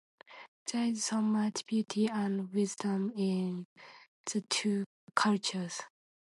There 0.73 0.85
is 0.85 1.05
so 1.05 1.21
much 1.21 1.63
beauty 1.67 2.07
and 2.07 2.51
wisdom 2.51 3.13
in 3.15 3.67
the 4.33 4.41
two 4.41 4.83
cultures. 5.13 5.83